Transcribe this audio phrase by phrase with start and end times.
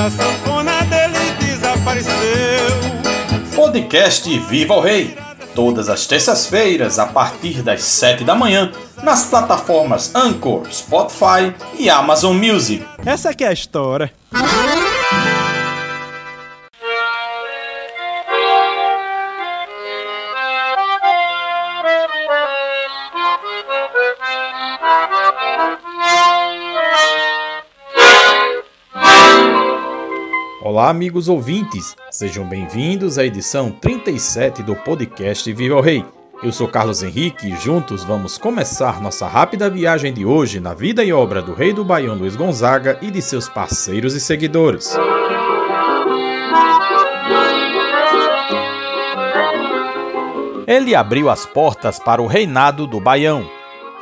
[0.00, 2.10] minha sanfona dele desapareceu.
[3.54, 5.18] Podcast Viva o Rei.
[5.54, 8.72] Todas as terças-feiras, a partir das 7 da manhã,
[9.02, 12.82] nas plataformas Anchor, Spotify e Amazon Music.
[13.04, 14.10] Essa aqui é a história.
[30.70, 36.04] Olá, amigos ouvintes, sejam bem-vindos à edição 37 do podcast Viva o Rei.
[36.44, 41.02] Eu sou Carlos Henrique e juntos vamos começar nossa rápida viagem de hoje na vida
[41.02, 44.96] e obra do rei do Baião Luiz Gonzaga e de seus parceiros e seguidores.
[50.68, 53.44] Ele abriu as portas para o reinado do Baião.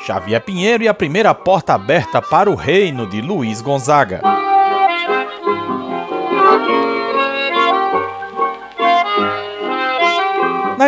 [0.04, 4.37] Xavier Pinheiro e a primeira porta aberta para o reino de Luiz Gonzaga.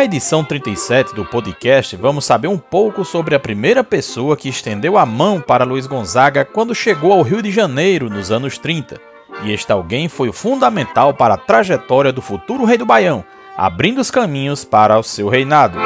[0.01, 4.97] Na edição 37 do podcast, vamos saber um pouco sobre a primeira pessoa que estendeu
[4.97, 8.99] a mão para Luiz Gonzaga quando chegou ao Rio de Janeiro nos anos 30.
[9.43, 13.23] E este alguém foi fundamental para a trajetória do futuro rei do Baião,
[13.55, 15.77] abrindo os caminhos para o seu reinado.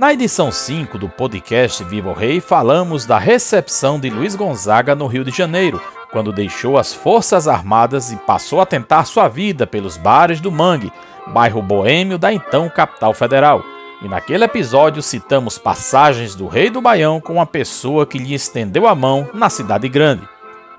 [0.00, 5.06] Na edição 5 do podcast Viva o Rei, falamos da recepção de Luiz Gonzaga no
[5.06, 5.78] Rio de Janeiro,
[6.10, 10.90] quando deixou as Forças Armadas e passou a tentar sua vida pelos bares do Mangue,
[11.26, 13.62] bairro boêmio da então capital federal.
[14.00, 18.88] E naquele episódio citamos passagens do Rei do Baião com uma pessoa que lhe estendeu
[18.88, 20.26] a mão na cidade grande.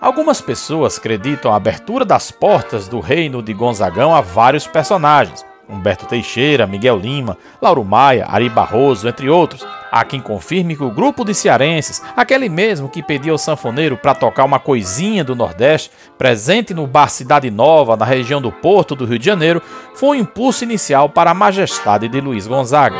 [0.02, 6.05] Algumas pessoas acreditam a abertura das portas do reino de Gonzagão a vários personagens, Humberto
[6.05, 9.66] Teixeira, Miguel Lima, Lauro Maia, Ari Barroso, entre outros.
[9.91, 14.15] Há quem confirme que o grupo de cearenses, aquele mesmo que pediu ao sanfoneiro para
[14.15, 19.05] tocar uma coisinha do Nordeste, presente no bar Cidade Nova, na região do Porto do
[19.05, 19.61] Rio de Janeiro,
[19.95, 22.98] foi um impulso inicial para a majestade de Luiz Gonzaga.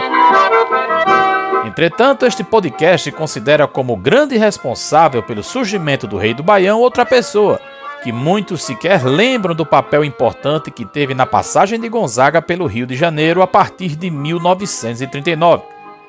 [1.66, 7.62] Entretanto, este podcast considera como grande responsável pelo surgimento do Rei do Baião outra pessoa,
[8.02, 12.88] que muitos sequer lembram do papel importante que teve na passagem de Gonzaga pelo Rio
[12.88, 15.64] de Janeiro a partir de 1939.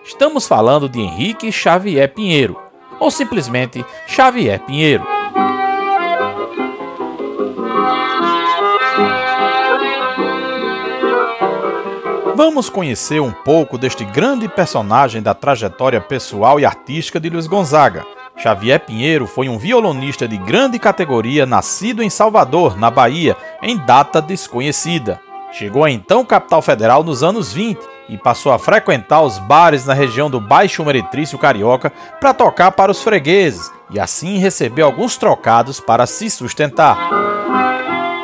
[0.04, 2.58] Estamos falando de Henrique Xavier Pinheiro,
[2.98, 5.06] ou simplesmente Xavier Pinheiro.
[12.34, 18.04] Vamos conhecer um pouco deste grande personagem da trajetória pessoal e artística de Luiz Gonzaga
[18.37, 24.20] Xavier Pinheiro foi um violonista de grande categoria nascido em Salvador, na Bahia, em data
[24.20, 25.20] desconhecida.
[25.53, 27.78] Chegou à então capital federal nos anos 20
[28.09, 32.91] e passou a frequentar os bares na região do Baixo Meretrício Carioca para tocar para
[32.91, 37.41] os fregueses e assim receber alguns trocados para se sustentar.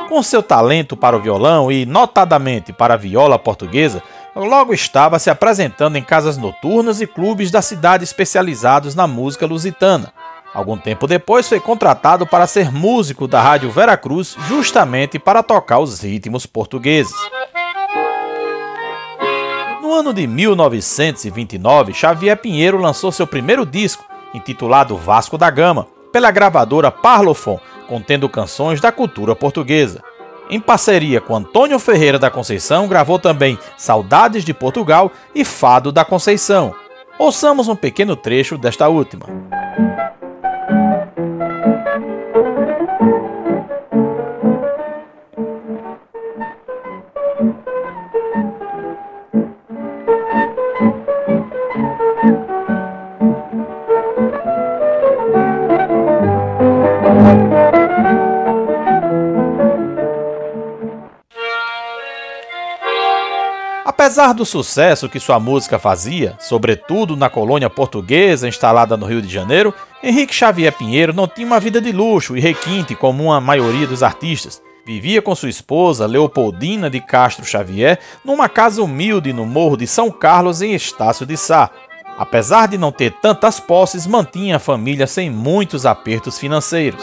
[0.09, 4.03] Com seu talento para o violão e, notadamente, para a viola portuguesa,
[4.35, 10.13] logo estava se apresentando em casas noturnas e clubes da cidade especializados na música lusitana.
[10.55, 16.01] Algum tempo depois foi contratado para ser músico da Rádio Veracruz, justamente para tocar os
[16.01, 17.15] ritmos portugueses.
[19.83, 26.31] No ano de 1929, Xavier Pinheiro lançou seu primeiro disco, intitulado Vasco da Gama, pela
[26.31, 30.03] gravadora Parlophone, contendo canções da cultura portuguesa.
[30.50, 36.04] Em parceria com Antônio Ferreira da Conceição, gravou também Saudades de Portugal e Fado da
[36.04, 36.75] Conceição.
[37.19, 39.27] Ouçamos um pequeno trecho desta última.
[64.00, 69.28] Apesar do sucesso que sua música fazia, sobretudo na colônia portuguesa instalada no Rio de
[69.28, 73.89] Janeiro, Henrique Xavier Pinheiro não tinha uma vida de luxo e requinte como a maioria
[73.89, 74.62] dos artistas.
[74.86, 80.12] Vivia com sua esposa, Leopoldina de Castro Xavier, numa casa humilde no Morro de São
[80.12, 81.68] Carlos, em Estácio de Sá.
[82.16, 87.03] Apesar de não ter tantas posses, mantinha a família sem muitos apertos financeiros.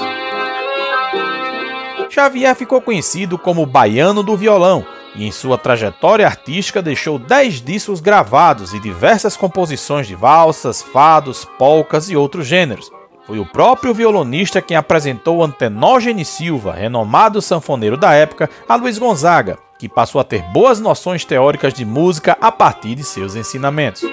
[2.09, 7.99] Xavier ficou conhecido como Baiano do Violão e em sua trajetória artística deixou 10 discos
[7.99, 12.91] gravados e diversas composições de valsas, fados, polcas e outros gêneros.
[13.25, 19.57] Foi o próprio violonista quem apresentou Antenógenes Silva, renomado sanfoneiro da época, a Luiz Gonzaga,
[19.79, 24.03] que passou a ter boas noções teóricas de música a partir de seus ensinamentos.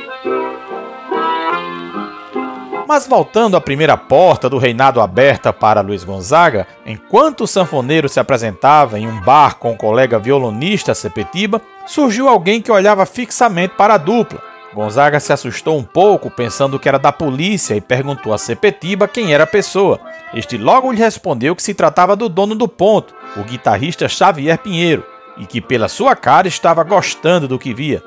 [2.92, 8.20] Mas voltando à primeira porta do reinado aberta para Luiz Gonzaga, enquanto o sanfoneiro se
[8.20, 13.94] apresentava em um bar com o colega violonista Sepetiba, surgiu alguém que olhava fixamente para
[13.94, 14.42] a dupla.
[14.74, 19.32] Gonzaga se assustou um pouco, pensando que era da polícia, e perguntou a Sepetiba quem
[19.32, 19.98] era a pessoa.
[20.34, 25.02] Este logo lhe respondeu que se tratava do dono do ponto, o guitarrista Xavier Pinheiro,
[25.38, 28.02] e que pela sua cara estava gostando do que via.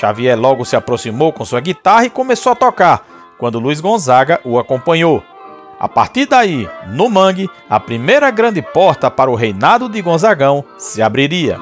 [0.00, 3.11] Xavier logo se aproximou com sua guitarra e começou a tocar,
[3.42, 5.20] quando Luiz Gonzaga o acompanhou.
[5.80, 11.02] A partir daí, no mangue, a primeira grande porta para o reinado de Gonzagão se
[11.02, 11.58] abriria.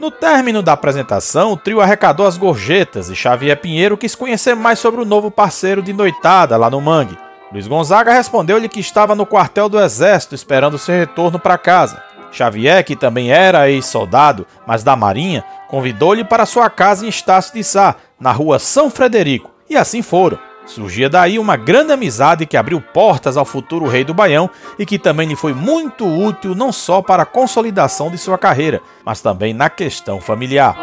[0.00, 4.80] No término da apresentação, o trio arrecadou as gorjetas e Xavier Pinheiro quis conhecer mais
[4.80, 7.16] sobre o novo parceiro de noitada lá no mangue.
[7.52, 12.02] Luiz Gonzaga respondeu-lhe que estava no quartel do exército esperando seu retorno para casa.
[12.32, 17.62] Xavier, que também era ex-soldado, mas da Marinha, convidou-lhe para sua casa em Estácio de
[17.62, 20.47] Sá, na rua São Frederico, e assim foram.
[20.68, 24.98] Surgia daí uma grande amizade que abriu portas ao futuro rei do Baião e que
[24.98, 29.54] também lhe foi muito útil não só para a consolidação de sua carreira, mas também
[29.54, 30.76] na questão familiar.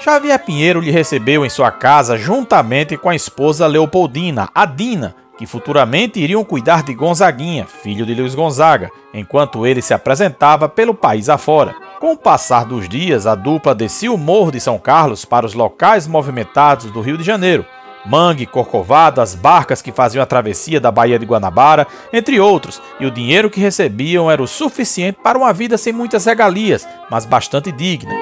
[0.00, 5.44] Xavier Pinheiro lhe recebeu em sua casa juntamente com a esposa Leopoldina, a Dina, que
[5.46, 11.28] futuramente iriam cuidar de Gonzaguinha, filho de Luiz Gonzaga, enquanto ele se apresentava pelo país
[11.28, 11.74] afora.
[12.00, 15.54] Com o passar dos dias, a dupla descia o Morro de São Carlos para os
[15.54, 17.64] locais movimentados do Rio de Janeiro,
[18.04, 23.06] Mangue, Corcovado, as barcas que faziam a travessia da Baía de Guanabara, entre outros, e
[23.06, 27.70] o dinheiro que recebiam era o suficiente para uma vida sem muitas regalias, mas bastante
[27.70, 28.12] digna.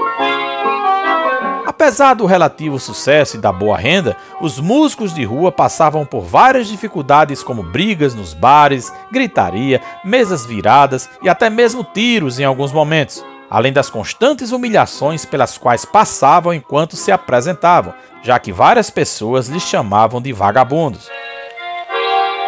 [1.67, 6.69] Apesar do relativo sucesso e da boa renda, os músicos de rua passavam por várias
[6.69, 13.25] dificuldades, como brigas nos bares, gritaria, mesas viradas e até mesmo tiros em alguns momentos,
[13.51, 17.93] além das constantes humilhações pelas quais passavam enquanto se apresentavam,
[18.23, 21.11] já que várias pessoas lhes chamavam de vagabundos.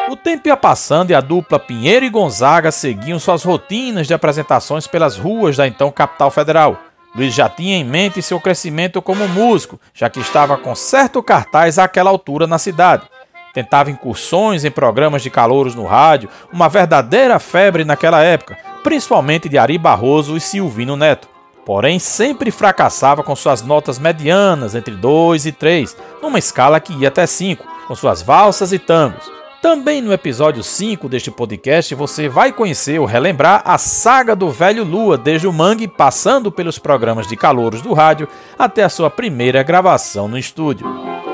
[0.08, 4.86] O tempo ia passando e a dupla Pinheiro e Gonzaga seguiam suas rotinas de apresentações
[4.86, 6.78] pelas ruas da então capital federal.
[7.14, 11.78] Luiz já tinha em mente seu crescimento como músico, já que estava com certo cartaz
[11.78, 13.04] àquela altura na cidade.
[13.52, 19.58] Tentava incursões em programas de calouros no rádio, uma verdadeira febre naquela época, principalmente de
[19.58, 21.32] Ari Barroso e Silvino Neto
[21.64, 27.08] porém sempre fracassava com suas notas medianas entre 2 e 3, numa escala que ia
[27.08, 29.30] até 5, com suas valsas e tangos.
[29.60, 34.82] Também no episódio 5 deste podcast você vai conhecer ou relembrar a saga do velho
[34.82, 38.26] Lua, desde o mangue, passando pelos programas de calouros do rádio
[38.58, 41.31] até a sua primeira gravação no estúdio.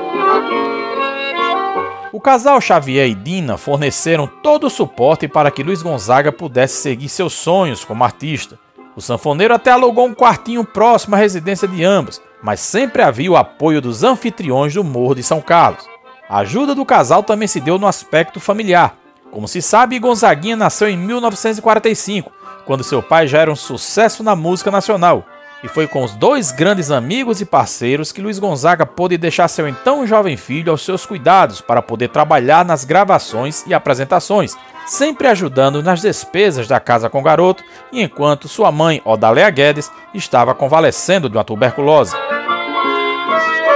[2.11, 7.07] O casal Xavier e Dina forneceram todo o suporte para que Luiz Gonzaga pudesse seguir
[7.07, 8.57] seus sonhos como artista.
[8.95, 13.37] O sanfoneiro até alugou um quartinho próximo à residência de ambos, mas sempre havia o
[13.37, 15.87] apoio dos anfitriões do Morro de São Carlos.
[16.27, 18.97] A ajuda do casal também se deu no aspecto familiar.
[19.29, 22.31] Como se sabe, Gonzaguinha nasceu em 1945,
[22.65, 25.23] quando seu pai já era um sucesso na música nacional,
[25.63, 29.67] e foi com os dois grandes amigos e parceiros que Luiz Gonzaga pôde deixar seu
[29.67, 35.83] então jovem filho aos seus cuidados para poder trabalhar nas gravações e apresentações, sempre ajudando
[35.83, 41.29] nas despesas da casa com o garoto, e enquanto sua mãe, Odaléa Guedes, estava convalescendo
[41.29, 42.15] de uma tuberculose.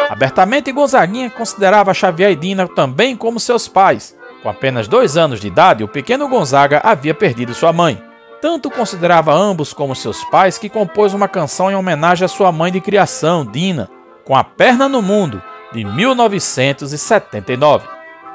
[0.10, 4.16] Abertamente, Gonzaguinha considerava Xavier e Dina também como seus pais.
[4.42, 8.13] Com apenas dois anos de idade, o pequeno Gonzaga havia perdido sua mãe.
[8.44, 12.74] Tanto considerava ambos como seus pais que compôs uma canção em homenagem à sua mãe
[12.74, 13.90] de criação, Dina,
[14.26, 17.88] com a perna no mundo, de 1979.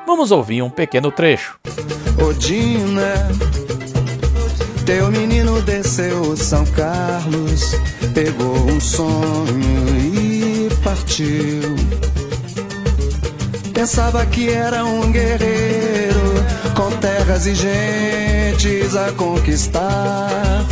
[0.06, 1.58] Vamos ouvir um pequeno trecho.
[2.26, 3.28] Odina,
[4.86, 7.74] teu menino desceu São Carlos,
[8.14, 11.76] pegou um sonho e partiu.
[13.74, 16.07] Pensava que era um guerreiro
[16.78, 20.64] com terras e gentes a conquistar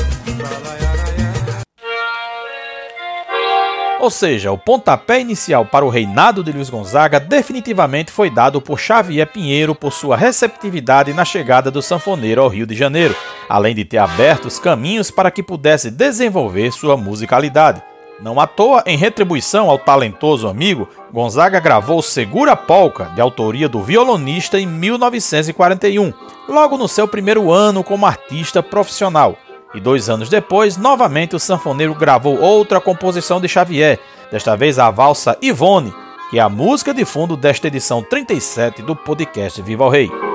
[3.98, 8.78] Ou seja, o pontapé inicial para o reinado de Luiz Gonzaga definitivamente foi dado por
[8.78, 13.16] Xavier Pinheiro por sua receptividade na chegada do sanfoneiro ao Rio de Janeiro,
[13.48, 17.82] além de ter aberto os caminhos para que pudesse desenvolver sua musicalidade.
[18.20, 23.82] Não à toa, em retribuição ao talentoso amigo, Gonzaga gravou Segura Polca, de autoria do
[23.82, 26.12] violonista, em 1941,
[26.48, 29.36] logo no seu primeiro ano como artista profissional.
[29.74, 34.90] E dois anos depois, novamente o sanfoneiro gravou outra composição de Xavier, desta vez a
[34.90, 35.92] valsa Ivone,
[36.30, 40.25] que é a música de fundo desta edição 37 do podcast Viva o Rei.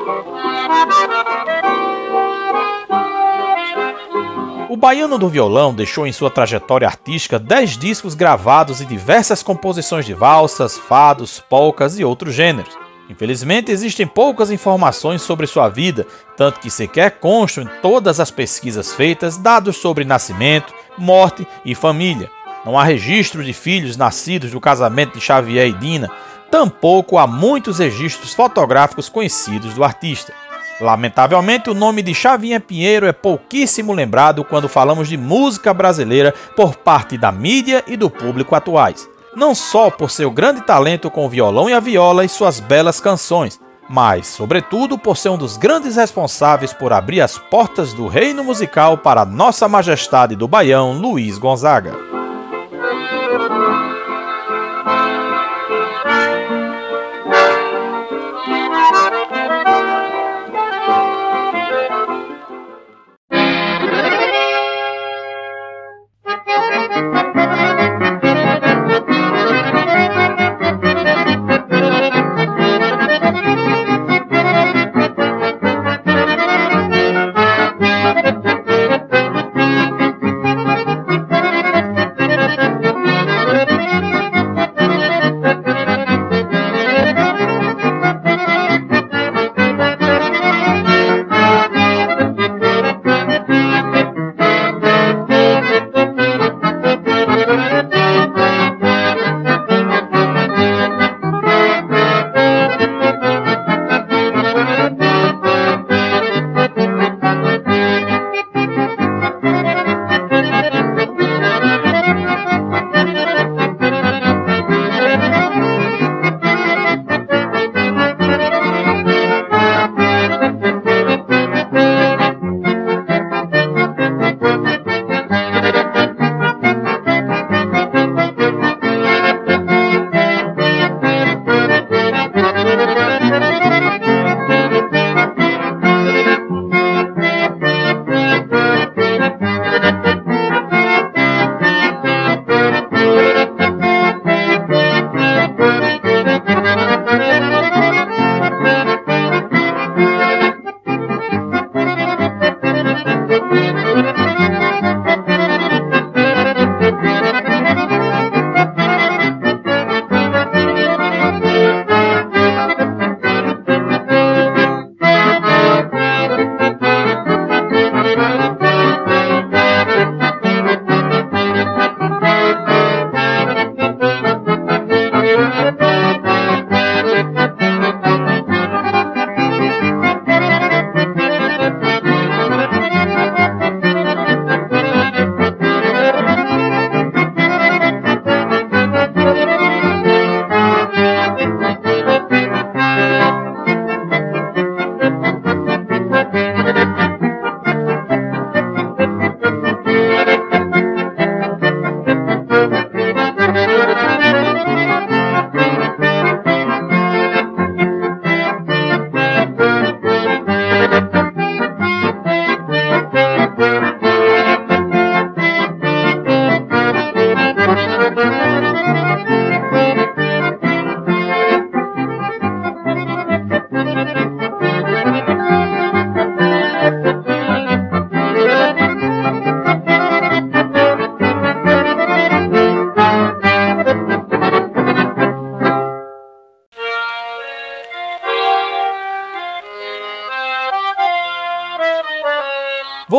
[4.82, 10.14] Baiano do violão deixou em sua trajetória artística 10 discos gravados e diversas composições de
[10.16, 12.76] valsas, fados, polcas e outros gêneros.
[13.08, 18.92] Infelizmente, existem poucas informações sobre sua vida, tanto que sequer constam em todas as pesquisas
[18.92, 22.32] feitas dados sobre nascimento, morte e família.
[22.66, 26.10] Não há registro de filhos nascidos do casamento de Xavier e Dina,
[26.50, 30.34] tampouco há muitos registros fotográficos conhecidos do artista.
[30.82, 36.76] Lamentavelmente, o nome de Xavier Pinheiro é pouquíssimo lembrado quando falamos de música brasileira por
[36.76, 39.08] parte da mídia e do público atuais.
[39.36, 43.00] Não só por seu grande talento com o violão e a viola e suas belas
[43.00, 48.44] canções, mas, sobretudo, por ser um dos grandes responsáveis por abrir as portas do reino
[48.44, 52.11] musical para Nossa Majestade do Baião, Luiz Gonzaga.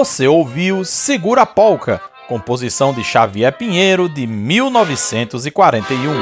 [0.02, 6.12] Você ouviu Segura Polca, composição de Xavier Pinheiro de 1941.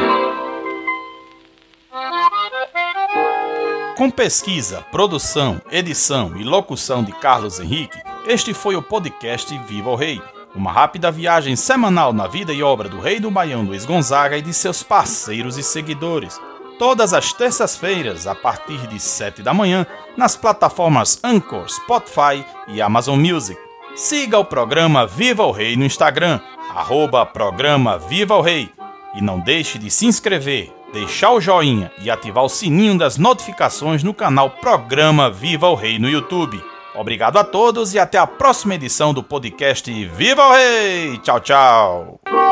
[3.97, 9.97] Com pesquisa, produção, edição e locução de Carlos Henrique, este foi o podcast Viva o
[9.97, 10.21] Rei,
[10.55, 14.43] uma rápida viagem semanal na vida e obra do rei do Baião Luiz Gonzaga e
[14.43, 16.39] de seus parceiros e seguidores.
[16.79, 19.87] Todas as terças-feiras, a partir de 7 da manhã,
[20.19, 23.70] nas plataformas Anchor, Spotify e Amazon Music.
[24.01, 26.41] Siga o programa Viva o Rei no Instagram,
[26.75, 28.71] arroba programa Viva o Rei.
[29.15, 34.03] E não deixe de se inscrever, deixar o joinha e ativar o sininho das notificações
[34.03, 36.65] no canal Programa Viva o Rei no YouTube.
[36.95, 41.19] Obrigado a todos e até a próxima edição do podcast Viva o Rei!
[41.19, 42.50] Tchau, tchau!